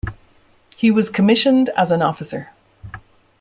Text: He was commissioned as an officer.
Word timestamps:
He 0.75 0.89
was 0.89 1.11
commissioned 1.11 1.69
as 1.77 1.91
an 1.91 2.01
officer. 2.01 2.49